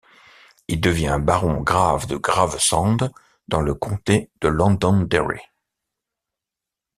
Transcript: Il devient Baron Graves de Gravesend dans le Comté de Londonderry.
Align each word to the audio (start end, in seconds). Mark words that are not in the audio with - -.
Il 0.67 0.81
devient 0.81 1.19
Baron 1.21 1.61
Graves 1.61 2.07
de 2.07 2.17
Gravesend 2.17 3.11
dans 3.47 3.61
le 3.61 3.75
Comté 3.75 4.31
de 4.41 4.47
Londonderry. 4.47 5.41